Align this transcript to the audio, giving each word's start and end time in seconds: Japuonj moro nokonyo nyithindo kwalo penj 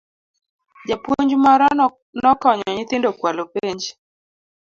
Japuonj 0.87 1.29
moro 1.43 1.67
nokonyo 2.23 2.67
nyithindo 2.71 3.09
kwalo 3.19 3.43
penj 3.53 3.81